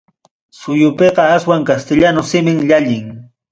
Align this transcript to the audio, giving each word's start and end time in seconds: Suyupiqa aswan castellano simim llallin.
Suyupiqa 0.59 1.27
aswan 1.35 1.67
castellano 1.69 2.25
simim 2.33 2.59
llallin. 2.67 3.07